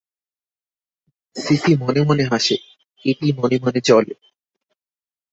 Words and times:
CC 1.35 1.71
মনে 1.75 2.01
মনে 2.01 2.23
হাসে, 2.23 2.55
কেটি 3.05 3.27
মনে 3.33 3.55
মনে 3.61 3.79
জ্বলে। 3.85 4.13